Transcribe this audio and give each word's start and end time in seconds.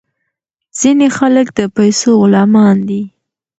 ځینې 0.79 1.07
خلک 1.17 1.47
د 1.57 1.59
پیسو 1.77 2.09
غلامان 2.21 2.77
دي. 2.89 3.01